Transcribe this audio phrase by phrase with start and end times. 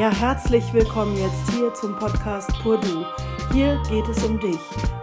[0.00, 3.04] Ja, herzlich willkommen jetzt hier zum Podcast Pur Du.
[3.52, 4.58] Hier geht es um dich.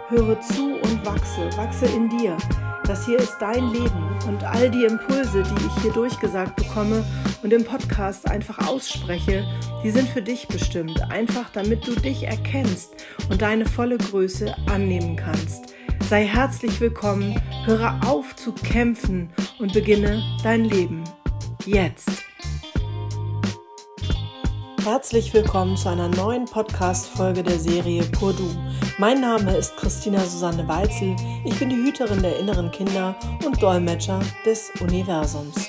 [0.08, 2.36] Höre zu und wachse, wachse in dir.
[2.82, 7.04] Das hier ist dein Leben und all die Impulse, die ich hier durchgesagt bekomme
[7.44, 9.46] und im Podcast einfach ausspreche,
[9.84, 11.00] die sind für dich bestimmt.
[11.12, 12.96] Einfach damit du dich erkennst
[13.30, 15.76] und deine volle Größe annehmen kannst.
[16.10, 21.04] Sei herzlich willkommen, höre auf zu kämpfen und beginne dein Leben.
[21.66, 22.17] Jetzt.
[24.90, 28.48] Herzlich willkommen zu einer neuen Podcast-Folge der Serie Pur Du.
[28.96, 31.14] Mein Name ist Christina Susanne Weitzel.
[31.44, 35.68] Ich bin die Hüterin der inneren Kinder und Dolmetscher des Universums.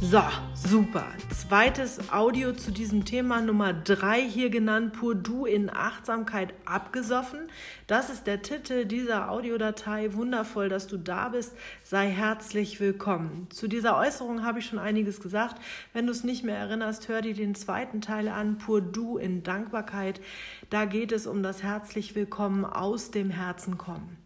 [0.00, 0.22] So,
[0.54, 1.04] super.
[1.52, 7.40] Zweites Audio zu diesem Thema Nummer 3 hier genannt, Pur Du in Achtsamkeit abgesoffen.
[7.86, 10.14] Das ist der Titel dieser Audiodatei.
[10.14, 11.54] Wundervoll, dass du da bist.
[11.82, 13.48] Sei herzlich willkommen.
[13.50, 15.60] Zu dieser Äußerung habe ich schon einiges gesagt.
[15.92, 19.42] Wenn du es nicht mehr erinnerst, hör dir den zweiten Teil an, Pur Du in
[19.42, 20.22] Dankbarkeit.
[20.70, 24.16] Da geht es um das herzlich Willkommen aus dem Herzen kommen.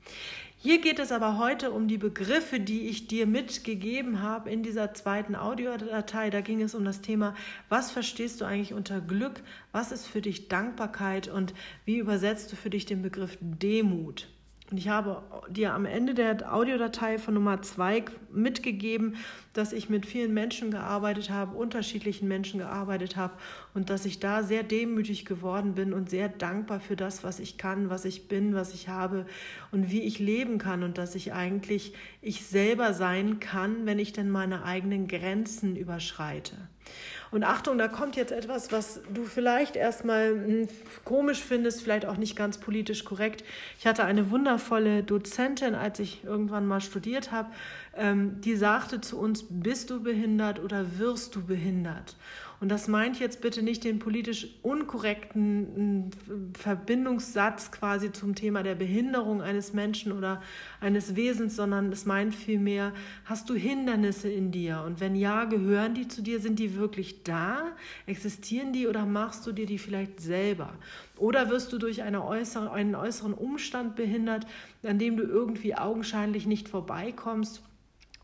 [0.59, 4.95] Hier geht es aber heute um die Begriffe, die ich dir mitgegeben habe in dieser
[4.95, 6.31] zweiten Audiodatei.
[6.31, 7.35] Da ging es um das Thema,
[7.69, 9.43] was verstehst du eigentlich unter Glück?
[9.73, 11.29] Was ist für dich Dankbarkeit?
[11.29, 11.53] Und
[11.85, 14.29] wie übersetzt du für dich den Begriff Demut?
[14.71, 19.15] Und ich habe dir am Ende der Audiodatei von Nummer zwei mitgegeben,
[19.53, 23.35] dass ich mit vielen Menschen gearbeitet habe, unterschiedlichen Menschen gearbeitet habe
[23.75, 27.59] und dass ich da sehr demütig geworden bin und sehr dankbar für das, was ich
[27.59, 29.27] kann, was ich bin, was ich habe
[29.71, 34.13] und wie ich leben kann und dass ich eigentlich ich selber sein kann, wenn ich
[34.13, 36.57] denn meine eigenen Grenzen überschreite.
[37.31, 40.69] Und Achtung, da kommt jetzt etwas, was du vielleicht erstmal hm,
[41.05, 43.45] komisch findest, vielleicht auch nicht ganz politisch korrekt.
[43.79, 47.51] Ich hatte eine wundervolle Dozentin, als ich irgendwann mal studiert habe,
[47.97, 52.17] ähm, die sagte zu uns, bist du behindert oder wirst du behindert?
[52.59, 56.11] Und das meint jetzt bitte nicht den politisch unkorrekten
[56.59, 60.43] Verbindungssatz quasi zum Thema der Behinderung eines Menschen oder
[60.81, 62.93] eines Wesens, sondern es meint vielmehr,
[63.27, 64.83] hast du Hindernisse in dir?
[64.87, 66.41] Und wenn ja, gehören die zu dir?
[66.41, 67.73] Sind die wirklich da?
[68.07, 70.73] Existieren die oder machst du dir die vielleicht selber?
[71.19, 74.47] Oder wirst du durch eine äußere, einen äußeren Umstand behindert,
[74.83, 77.63] an dem du irgendwie augenscheinlich nicht vorbeikommst?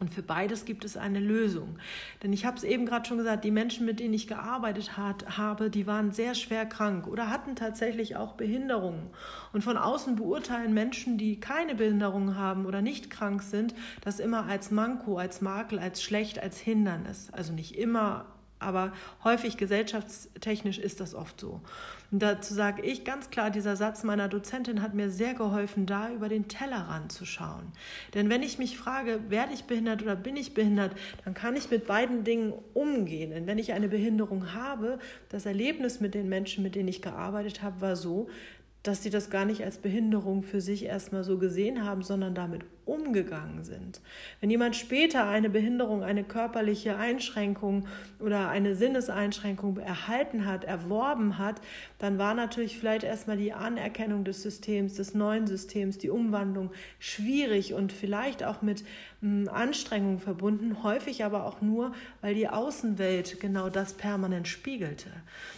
[0.02, 1.78] Und für beides gibt es eine Lösung.
[2.24, 5.38] Denn ich habe es eben gerade schon gesagt, die Menschen, mit denen ich gearbeitet hat,
[5.38, 9.10] habe, die waren sehr schwer krank oder hatten tatsächlich auch Behinderungen.
[9.52, 14.46] Und von außen beurteilen Menschen, die keine Behinderung haben oder nicht krank sind, das immer
[14.46, 17.28] als Manko, als Makel, als schlecht, als Hindernis.
[17.30, 18.26] Also nicht immer
[18.62, 18.92] aber
[19.24, 21.60] häufig gesellschaftstechnisch ist das oft so.
[22.10, 26.10] Und dazu sage ich ganz klar, dieser Satz meiner Dozentin hat mir sehr geholfen, da
[26.10, 27.72] über den Tellerrand zu schauen.
[28.14, 30.92] Denn wenn ich mich frage, werde ich behindert oder bin ich behindert,
[31.24, 33.30] dann kann ich mit beiden Dingen umgehen.
[33.30, 34.98] Denn wenn ich eine Behinderung habe,
[35.30, 38.28] das Erlebnis mit den Menschen, mit denen ich gearbeitet habe, war so,
[38.82, 42.62] dass sie das gar nicht als Behinderung für sich erstmal so gesehen haben, sondern damit
[42.84, 44.00] umgegangen sind.
[44.40, 47.86] Wenn jemand später eine Behinderung, eine körperliche Einschränkung
[48.18, 51.60] oder eine Sinneseinschränkung erhalten hat, erworben hat,
[51.98, 57.74] dann war natürlich vielleicht erstmal die Anerkennung des Systems, des neuen Systems, die Umwandlung schwierig
[57.74, 58.84] und vielleicht auch mit
[59.20, 65.10] hm, Anstrengungen verbunden, häufig aber auch nur, weil die Außenwelt genau das permanent spiegelte.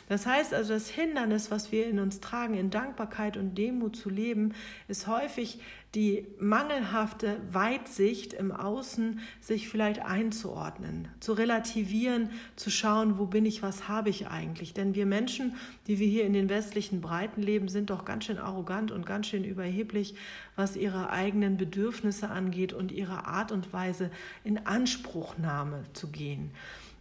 [0.08, 4.10] Das heißt also, das Hindernis, was wir in uns tragen, in Dankbarkeit und Demut zu
[4.10, 4.52] leben,
[4.88, 5.60] ist häufig
[5.94, 13.62] die mangelhafte Weitsicht im Außen sich vielleicht einzuordnen, zu relativieren, zu schauen, wo bin ich,
[13.62, 14.74] was habe ich eigentlich.
[14.74, 15.54] Denn wir Menschen,
[15.86, 19.28] die wir hier in den westlichen Breiten leben, sind doch ganz schön arrogant und ganz
[19.28, 20.14] schön überheblich,
[20.56, 24.10] was ihre eigenen Bedürfnisse angeht und ihre Art und Weise
[24.42, 26.50] in Anspruchnahme zu gehen.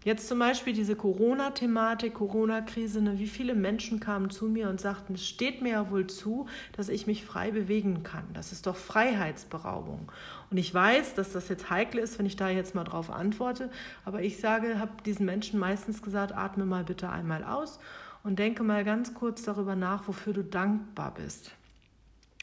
[0.03, 5.13] Jetzt zum Beispiel diese Corona-Thematik, Corona-Krise, ne, wie viele Menschen kamen zu mir und sagten,
[5.13, 8.25] es steht mir ja wohl zu, dass ich mich frei bewegen kann.
[8.33, 10.11] Das ist doch Freiheitsberaubung.
[10.51, 13.69] Und ich weiß, dass das jetzt heikel ist, wenn ich da jetzt mal drauf antworte,
[14.03, 17.79] aber ich sage, habe diesen Menschen meistens gesagt, atme mal bitte einmal aus
[18.23, 21.51] und denke mal ganz kurz darüber nach, wofür du dankbar bist.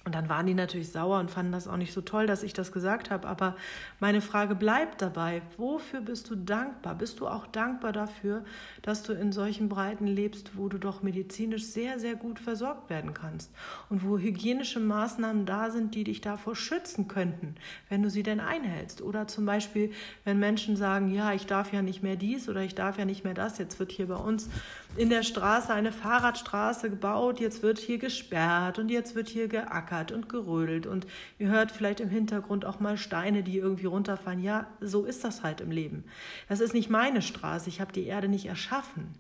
[0.05, 2.55] Und dann waren die natürlich sauer und fanden das auch nicht so toll, dass ich
[2.55, 3.29] das gesagt habe.
[3.29, 3.55] Aber
[3.99, 6.95] meine Frage bleibt dabei, wofür bist du dankbar?
[6.95, 8.43] Bist du auch dankbar dafür,
[8.81, 13.13] dass du in solchen Breiten lebst, wo du doch medizinisch sehr, sehr gut versorgt werden
[13.13, 13.53] kannst
[13.91, 17.57] und wo hygienische Maßnahmen da sind, die dich davor schützen könnten,
[17.91, 19.03] wenn du sie denn einhältst?
[19.03, 19.93] Oder zum Beispiel,
[20.25, 23.25] wenn Menschen sagen, ja, ich darf ja nicht mehr dies oder ich darf ja nicht
[23.25, 23.59] mehr das.
[23.59, 24.49] Jetzt wird hier bei uns
[24.97, 30.13] in der Straße eine Fahrradstraße gebaut, jetzt wird hier gesperrt und jetzt wird hier geackert
[30.13, 31.07] und gerödelt und
[31.39, 34.43] ihr hört vielleicht im Hintergrund auch mal Steine, die irgendwie runterfallen.
[34.43, 36.05] Ja, so ist das halt im Leben.
[36.49, 39.15] Das ist nicht meine Straße, ich habe die Erde nicht erschaffen.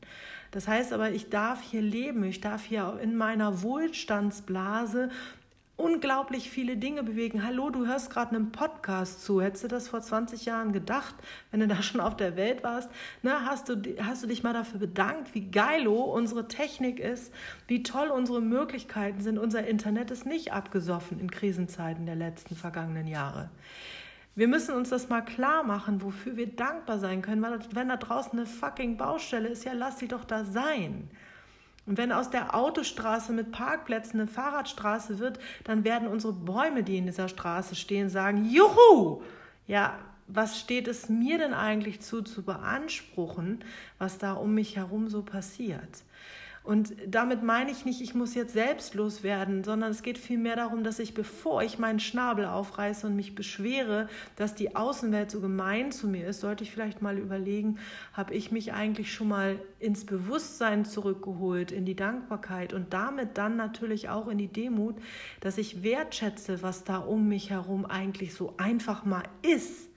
[0.50, 5.11] Das heißt aber, ich darf hier leben, ich darf hier in meiner Wohlstandsblase
[5.81, 7.44] unglaublich viele Dinge bewegen.
[7.44, 9.41] Hallo, du hörst gerade einen Podcast zu.
[9.41, 11.15] Hättest du das vor 20 Jahren gedacht,
[11.50, 12.91] wenn du da schon auf der Welt warst?
[13.23, 17.32] Na, hast, du, hast du dich mal dafür bedankt, wie geilo unsere Technik ist,
[17.67, 19.38] wie toll unsere Möglichkeiten sind?
[19.38, 23.50] Unser Internet ist nicht abgesoffen in Krisenzeiten der letzten vergangenen Jahre.
[24.37, 27.43] Wir müssen uns das mal klar machen, wofür wir dankbar sein können.
[27.43, 31.11] Weil wenn da draußen eine fucking Baustelle ist, ja, lass sie doch da sein.
[31.91, 36.97] Und wenn aus der Autostraße mit Parkplätzen eine Fahrradstraße wird, dann werden unsere Bäume, die
[36.97, 39.23] in dieser Straße stehen, sagen, Juhu!
[39.67, 39.99] Ja,
[40.29, 43.65] was steht es mir denn eigentlich zu, zu beanspruchen,
[43.99, 46.05] was da um mich herum so passiert?
[46.62, 50.85] Und damit meine ich nicht, ich muss jetzt selbstlos werden, sondern es geht vielmehr darum,
[50.85, 55.91] dass ich, bevor ich meinen Schnabel aufreiße und mich beschwere, dass die Außenwelt so gemein
[55.91, 57.79] zu mir ist, sollte ich vielleicht mal überlegen,
[58.12, 63.56] habe ich mich eigentlich schon mal ins Bewusstsein zurückgeholt, in die Dankbarkeit und damit dann
[63.56, 64.97] natürlich auch in die Demut,
[65.41, 69.90] dass ich wertschätze, was da um mich herum eigentlich so einfach mal ist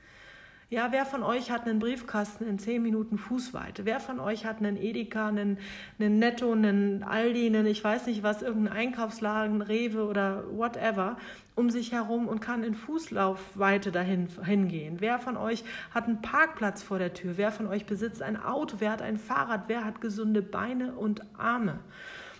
[0.69, 3.85] ja, wer von euch hat einen Briefkasten in 10 Minuten Fußweite?
[3.85, 5.57] Wer von euch hat einen Edeka, einen,
[5.99, 11.17] einen Netto, einen Aldi, einen ich weiß nicht was, irgendeinen Einkaufsladen, Rewe oder whatever
[11.55, 14.95] um sich herum und kann in Fußlaufweite dahin hingehen?
[14.99, 15.63] Wer von euch
[15.93, 17.33] hat einen Parkplatz vor der Tür?
[17.37, 18.77] Wer von euch besitzt ein Auto?
[18.79, 19.65] Wer hat ein Fahrrad?
[19.67, 21.79] Wer hat gesunde Beine und Arme?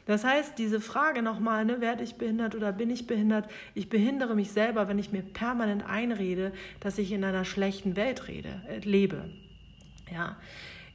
[0.05, 3.49] Das heißt, diese Frage nochmal, ne, werde ich behindert oder bin ich behindert?
[3.73, 8.27] Ich behindere mich selber, wenn ich mir permanent einrede, dass ich in einer schlechten Welt
[8.27, 9.29] rede, äh, lebe.
[10.11, 10.37] Ja,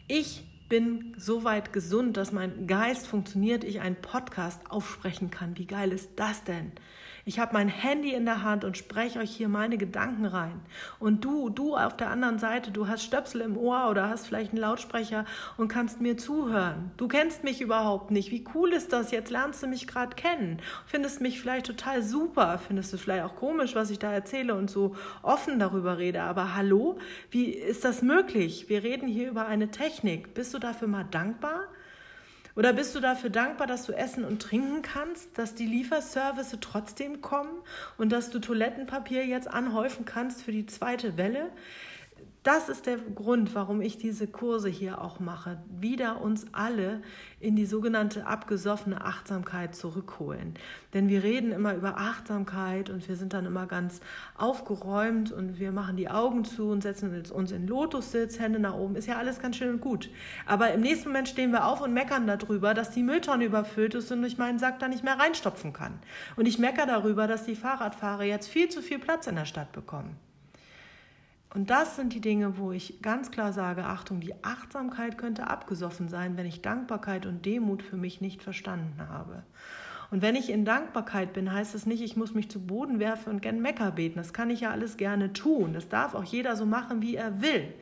[0.07, 5.57] ich bin so weit gesund, dass mein Geist funktioniert, ich einen Podcast aufsprechen kann.
[5.57, 6.73] Wie geil ist das denn?
[7.29, 10.63] Ich habe mein Handy in der Hand und spreche euch hier meine Gedanken rein.
[10.99, 14.53] Und du, du auf der anderen Seite, du hast Stöpsel im Ohr oder hast vielleicht
[14.53, 15.27] einen Lautsprecher
[15.59, 16.91] und kannst mir zuhören.
[16.97, 18.31] Du kennst mich überhaupt nicht.
[18.31, 19.11] Wie cool ist das?
[19.11, 20.63] Jetzt lernst du mich gerade kennen.
[20.87, 22.59] Findest mich vielleicht total super.
[22.67, 26.23] Findest du vielleicht auch komisch, was ich da erzähle und so offen darüber rede.
[26.23, 26.97] Aber hallo,
[27.31, 28.71] wie ist das möglich?
[28.71, 30.33] Wir reden hier über eine Technik.
[30.33, 31.65] Bist du dafür mal dankbar?
[32.59, 37.21] Oder bist du dafür dankbar, dass du essen und trinken kannst, dass die Lieferservice trotzdem
[37.21, 37.53] kommen
[37.99, 41.53] und dass du Toilettenpapier jetzt anhäufen kannst für die zweite Welle?
[42.45, 45.59] Das ist der Grund, warum ich diese Kurse hier auch mache.
[45.81, 47.03] Wieder uns alle
[47.41, 50.55] in die sogenannte abgesoffene Achtsamkeit zurückholen.
[50.95, 54.01] Denn wir reden immer über Achtsamkeit und wir sind dann immer ganz
[54.37, 58.95] aufgeräumt und wir machen die Augen zu und setzen uns in Lotussitz, Hände nach oben.
[58.95, 60.09] Ist ja alles ganz schön und gut.
[60.47, 64.13] Aber im nächsten Moment stehen wir auf und meckern darüber, dass die Mülltonne überfüllt ist
[64.13, 65.99] und ich meinen Sack da nicht mehr reinstopfen kann.
[66.37, 69.73] Und ich meckere darüber, dass die Fahrradfahrer jetzt viel zu viel Platz in der Stadt
[69.73, 70.28] bekommen.
[71.55, 76.09] Und das sind die Dinge, wo ich ganz klar sage, Achtung, die Achtsamkeit könnte abgesoffen
[76.09, 79.43] sein, wenn ich Dankbarkeit und Demut für mich nicht verstanden habe.
[80.11, 83.31] Und wenn ich in Dankbarkeit bin, heißt es nicht, ich muss mich zu Boden werfen
[83.31, 84.17] und gern Mecker beten.
[84.17, 85.73] Das kann ich ja alles gerne tun.
[85.75, 87.75] Das darf auch jeder so machen, wie er will.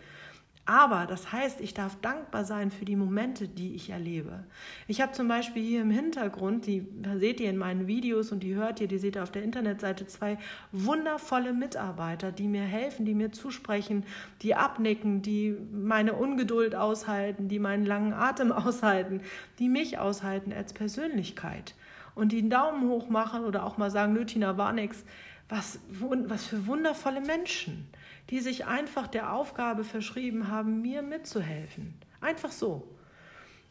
[0.68, 4.42] Aber das heißt, ich darf dankbar sein für die Momente, die ich erlebe.
[4.88, 6.84] Ich habe zum Beispiel hier im Hintergrund, die
[7.18, 10.08] seht ihr in meinen Videos und die hört ihr, die seht ihr auf der Internetseite,
[10.08, 10.38] zwei
[10.73, 14.04] wundervolle Mitarbeiter, die mir helfen, die mir zusprechen,
[14.42, 19.20] die abnicken, die meine Ungeduld aushalten, die meinen langen Atem aushalten,
[19.61, 21.76] die mich aushalten als Persönlichkeit.
[22.16, 25.04] Und die einen Daumen hoch machen oder auch mal sagen, nö, Tina, war nix.
[25.48, 27.88] Was, was für wundervolle Menschen
[28.30, 31.94] die sich einfach der Aufgabe verschrieben haben, mir mitzuhelfen.
[32.20, 32.88] Einfach so.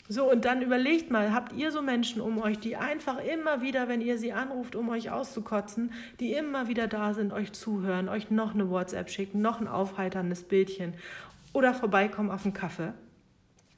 [0.07, 3.87] So, und dann überlegt mal, habt ihr so Menschen um euch, die einfach immer wieder,
[3.87, 8.29] wenn ihr sie anruft, um euch auszukotzen, die immer wieder da sind, euch zuhören, euch
[8.29, 10.93] noch eine WhatsApp schicken, noch ein aufheiterndes Bildchen
[11.53, 12.93] oder vorbeikommen auf einen Kaffee?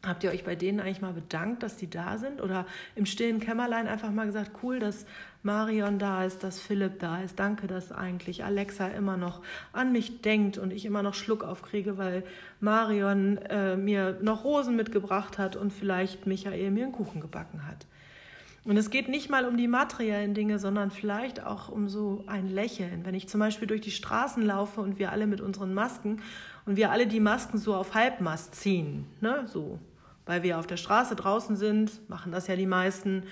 [0.05, 2.41] Habt ihr euch bei denen eigentlich mal bedankt, dass die da sind?
[2.41, 5.05] Oder im stillen Kämmerlein einfach mal gesagt, cool, dass
[5.41, 7.39] Marion da ist, dass Philipp da ist.
[7.39, 9.41] Danke, dass eigentlich Alexa immer noch
[9.73, 12.23] an mich denkt und ich immer noch Schluck aufkriege, weil
[12.59, 17.87] Marion äh, mir noch Rosen mitgebracht hat und vielleicht Michael mir einen Kuchen gebacken hat.
[18.67, 22.50] Und es geht nicht mal um die materiellen Dinge, sondern vielleicht auch um so ein
[22.50, 23.05] Lächeln.
[23.05, 26.21] Wenn ich zum Beispiel durch die Straßen laufe und wir alle mit unseren Masken
[26.65, 29.79] und wir alle die Masken so auf Halbmast ziehen, ne, so,
[30.25, 33.24] weil wir auf der Straße draußen sind, machen das ja die meisten,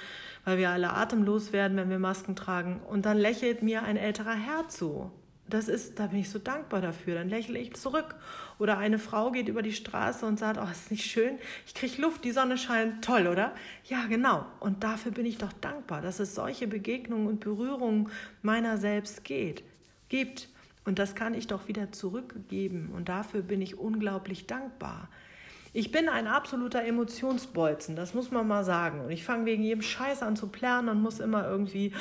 [0.45, 2.79] weil wir alle atemlos werden, wenn wir Masken tragen.
[2.89, 5.11] Und dann lächelt mir ein älterer Herr zu.
[5.47, 7.15] Das ist, da bin ich so dankbar dafür.
[7.15, 8.15] Dann lächle ich zurück.
[8.57, 11.37] Oder eine Frau geht über die Straße und sagt, oh, ist nicht schön?
[11.67, 13.53] Ich kriege Luft, die Sonne scheint, toll, oder?
[13.85, 14.45] Ja, genau.
[14.59, 18.09] Und dafür bin ich doch dankbar, dass es solche Begegnungen und Berührungen
[18.41, 19.63] meiner selbst geht,
[20.09, 20.49] gibt.
[20.83, 22.91] Und das kann ich doch wieder zurückgeben.
[22.95, 25.09] Und dafür bin ich unglaublich dankbar.
[25.77, 29.01] Ich bin ein absoluter Emotionsbolzen, das muss man mal sagen.
[29.01, 31.91] Und ich fange wegen jedem Scheiß an zu planen und muss immer irgendwie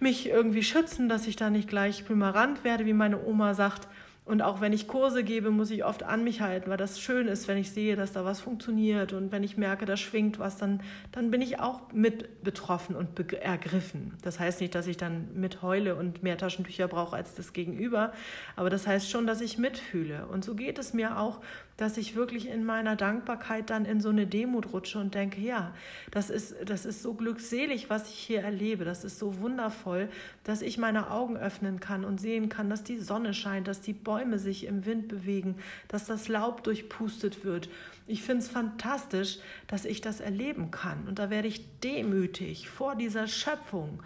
[0.00, 3.86] mich irgendwie schützen, dass ich da nicht gleich primarant werde, wie meine Oma sagt.
[4.24, 7.26] Und auch wenn ich Kurse gebe, muss ich oft an mich halten, weil das schön
[7.26, 10.58] ist, wenn ich sehe, dass da was funktioniert und wenn ich merke, da schwingt was,
[10.58, 14.14] dann, dann bin ich auch mit betroffen und ergriffen.
[14.22, 18.12] Das heißt nicht, dass ich dann mit heule und mehr Taschentücher brauche als das Gegenüber,
[18.54, 20.26] aber das heißt schon, dass ich mitfühle.
[20.26, 21.40] Und so geht es mir auch
[21.82, 25.74] dass ich wirklich in meiner Dankbarkeit dann in so eine Demut rutsche und denke, ja,
[26.10, 28.84] das ist, das ist so glückselig, was ich hier erlebe.
[28.84, 30.08] Das ist so wundervoll,
[30.44, 33.94] dass ich meine Augen öffnen kann und sehen kann, dass die Sonne scheint, dass die
[33.94, 35.56] Bäume sich im Wind bewegen,
[35.88, 37.68] dass das Laub durchpustet wird.
[38.06, 41.06] Ich finde es fantastisch, dass ich das erleben kann.
[41.08, 44.02] Und da werde ich demütig vor dieser Schöpfung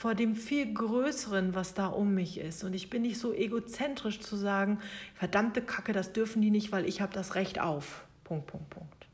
[0.00, 2.64] vor dem viel Größeren, was da um mich ist.
[2.64, 4.78] Und ich bin nicht so egozentrisch zu sagen,
[5.14, 8.04] verdammte Kacke, das dürfen die nicht, weil ich habe das Recht auf.
[8.24, 9.06] Punkt, Punkt, Punkt.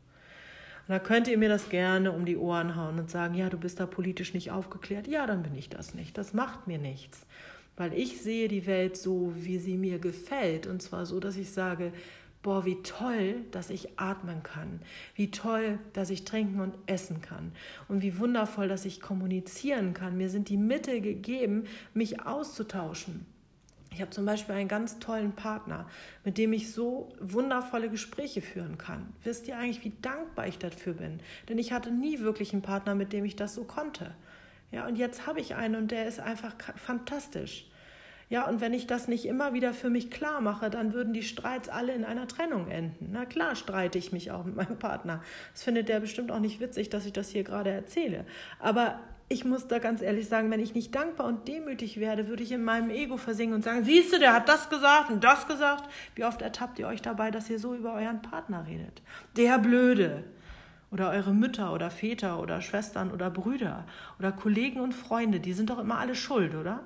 [0.86, 3.58] Und da könnt ihr mir das gerne um die Ohren hauen und sagen, ja, du
[3.58, 5.08] bist da politisch nicht aufgeklärt.
[5.08, 6.16] Ja, dann bin ich das nicht.
[6.16, 7.26] Das macht mir nichts.
[7.76, 10.66] Weil ich sehe die Welt so, wie sie mir gefällt.
[10.66, 11.92] Und zwar so, dass ich sage,
[12.42, 14.80] boah, wie toll, dass ich atmen kann,
[15.16, 17.50] wie toll, dass ich trinken und essen kann
[17.88, 20.16] und wie wundervoll, dass ich kommunizieren kann.
[20.16, 23.26] Mir sind die Mittel gegeben, mich auszutauschen.
[23.90, 25.88] Ich habe zum Beispiel einen ganz tollen Partner,
[26.22, 29.12] mit dem ich so wundervolle Gespräche führen kann.
[29.24, 31.18] Wisst ihr eigentlich, wie dankbar ich dafür bin?
[31.48, 34.14] Denn ich hatte nie wirklich einen Partner, mit dem ich das so konnte.
[34.76, 37.66] Ja, und jetzt habe ich einen und der ist einfach fantastisch.
[38.28, 41.22] Ja, und wenn ich das nicht immer wieder für mich klar mache, dann würden die
[41.22, 43.08] Streits alle in einer Trennung enden.
[43.10, 45.22] Na klar streite ich mich auch mit meinem Partner.
[45.54, 48.26] Das findet der bestimmt auch nicht witzig, dass ich das hier gerade erzähle.
[48.58, 52.42] Aber ich muss da ganz ehrlich sagen, wenn ich nicht dankbar und demütig werde, würde
[52.42, 55.48] ich in meinem Ego versingen und sagen, siehst du, der hat das gesagt und das
[55.48, 55.90] gesagt.
[56.16, 59.00] Wie oft ertappt ihr euch dabei, dass ihr so über euren Partner redet?
[59.38, 60.24] Der Blöde.
[60.90, 63.84] Oder eure Mütter oder Väter oder Schwestern oder Brüder
[64.18, 66.80] oder Kollegen und Freunde, die sind doch immer alle schuld, oder?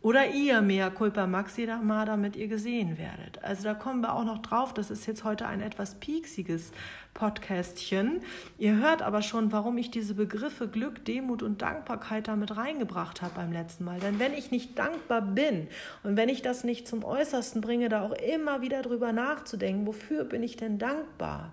[0.00, 3.42] Oder ihr, mea culpa maxi, mal damit ihr gesehen werdet.
[3.42, 4.72] Also da kommen wir auch noch drauf.
[4.72, 6.70] Das ist jetzt heute ein etwas pieksiges
[7.14, 8.20] Podcastchen.
[8.58, 13.34] Ihr hört aber schon, warum ich diese Begriffe Glück, Demut und Dankbarkeit damit reingebracht habe
[13.34, 13.98] beim letzten Mal.
[13.98, 15.66] Denn wenn ich nicht dankbar bin
[16.04, 20.22] und wenn ich das nicht zum Äußersten bringe, da auch immer wieder drüber nachzudenken, wofür
[20.22, 21.52] bin ich denn dankbar?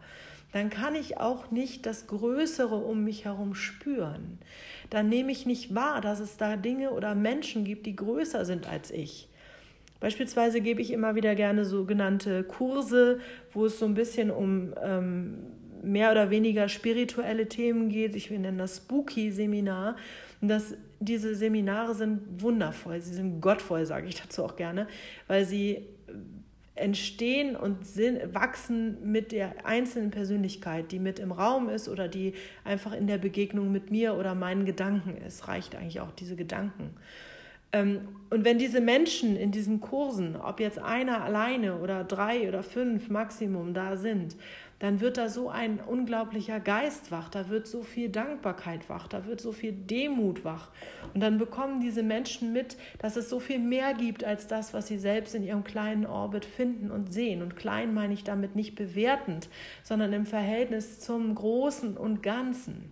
[0.56, 4.40] Dann kann ich auch nicht das Größere um mich herum spüren.
[4.90, 8.66] Dann nehme ich nicht wahr, dass es da Dinge oder Menschen gibt, die größer sind
[8.66, 9.28] als ich.
[10.00, 13.20] Beispielsweise gebe ich immer wieder gerne sogenannte Kurse,
[13.52, 15.40] wo es so ein bisschen um ähm,
[15.84, 18.16] mehr oder weniger spirituelle Themen geht.
[18.16, 19.98] Ich nenne das Spooky-Seminar.
[20.40, 24.88] Und das, diese Seminare sind wundervoll, sie sind gottvoll, sage ich dazu auch gerne,
[25.28, 25.86] weil sie
[26.76, 27.78] entstehen und
[28.34, 32.34] wachsen mit der einzelnen Persönlichkeit, die mit im Raum ist oder die
[32.66, 35.48] einfach in der Begegnung mit mir oder meinen Gedanken ist.
[35.48, 36.92] Reicht eigentlich auch diese Gedanken.
[37.72, 42.64] Ähm, und wenn diese Menschen in diesen Kursen, ob jetzt einer alleine oder drei oder
[42.64, 44.36] fünf Maximum da sind,
[44.80, 49.26] dann wird da so ein unglaublicher Geist wach, da wird so viel Dankbarkeit wach, da
[49.26, 50.70] wird so viel Demut wach.
[51.14, 54.88] Und dann bekommen diese Menschen mit, dass es so viel mehr gibt als das, was
[54.88, 57.42] sie selbst in ihrem kleinen Orbit finden und sehen.
[57.42, 59.48] Und klein meine ich damit nicht bewertend,
[59.82, 62.92] sondern im Verhältnis zum Großen und Ganzen.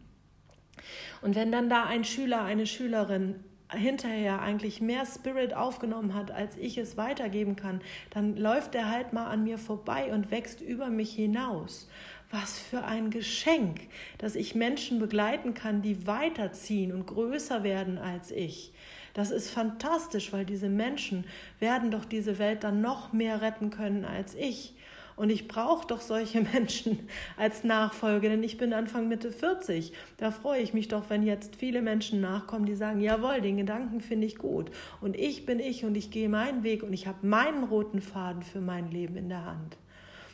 [1.21, 6.57] Und wenn dann da ein Schüler, eine Schülerin hinterher eigentlich mehr Spirit aufgenommen hat, als
[6.57, 10.89] ich es weitergeben kann, dann läuft er halt mal an mir vorbei und wächst über
[10.89, 11.89] mich hinaus.
[12.31, 13.81] Was für ein Geschenk,
[14.17, 18.73] dass ich Menschen begleiten kann, die weiterziehen und größer werden als ich.
[19.13, 21.25] Das ist fantastisch, weil diese Menschen
[21.59, 24.73] werden doch diese Welt dann noch mehr retten können als ich.
[25.15, 29.93] Und ich brauche doch solche Menschen als Nachfolge, denn ich bin Anfang Mitte 40.
[30.17, 34.01] Da freue ich mich doch, wenn jetzt viele Menschen nachkommen, die sagen, jawohl, den Gedanken
[34.01, 34.71] finde ich gut.
[35.01, 38.43] Und ich bin ich und ich gehe meinen Weg und ich habe meinen roten Faden
[38.43, 39.77] für mein Leben in der Hand.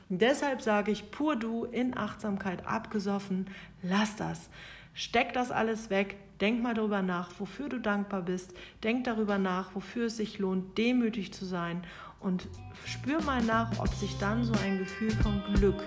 [0.10, 3.48] Und deshalb sage ich, pur du in Achtsamkeit abgesoffen,
[3.84, 4.50] lass das.
[4.96, 9.76] Steck das alles weg, denk mal darüber nach, wofür du dankbar bist, denk darüber nach,
[9.76, 11.84] wofür es sich lohnt, demütig zu sein
[12.20, 12.48] und
[12.86, 15.84] spür mal nach, ob sich dann so ein Gefühl von Glück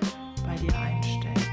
[0.47, 1.52] bei dir einstellt.